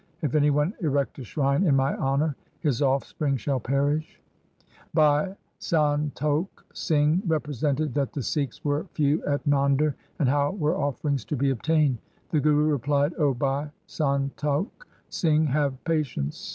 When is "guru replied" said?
12.39-13.13